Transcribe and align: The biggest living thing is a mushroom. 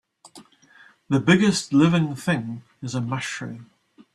The 1.09 1.19
biggest 1.19 1.73
living 1.73 2.15
thing 2.15 2.63
is 2.81 2.95
a 2.95 3.01
mushroom. 3.01 3.69